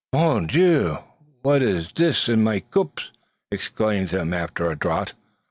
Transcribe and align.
"Mon 0.13 0.47
Dieu! 0.47 0.97
what 1.43 1.61
is 1.61 1.91
dis 1.91 2.27
in 2.27 2.43
my 2.43 2.59
cops?" 2.59 3.11
exclaimed 3.51 4.09
he, 4.09 4.17
after 4.17 4.71
a 4.71 4.75
draught. 4.75 5.13